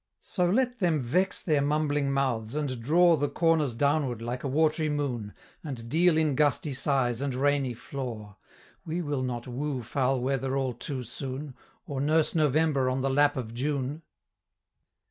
So 0.19 0.49
let 0.49 0.79
them 0.79 1.03
vex 1.03 1.43
their 1.43 1.61
mumbling 1.61 2.11
mouths, 2.11 2.55
and 2.55 2.81
draw 2.81 3.15
The 3.15 3.29
corners 3.29 3.75
downward, 3.75 4.19
like 4.19 4.43
a 4.43 4.47
wat'ry 4.47 4.89
moon, 4.89 5.31
And 5.63 5.87
deal 5.89 6.17
in 6.17 6.33
gusty 6.33 6.73
sighs 6.73 7.21
and 7.21 7.35
rainy 7.35 7.75
flaw 7.75 8.37
We 8.83 9.03
will 9.03 9.21
not 9.21 9.45
woo 9.45 9.83
foul 9.83 10.19
weather 10.19 10.57
all 10.57 10.73
too 10.73 11.03
soon, 11.03 11.53
Or 11.85 12.01
nurse 12.01 12.33
November 12.33 12.89
on 12.89 13.01
the 13.01 13.11
lap 13.11 13.37
of 13.37 13.53
June." 13.53 14.01